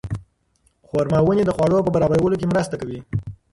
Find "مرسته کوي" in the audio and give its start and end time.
2.51-2.99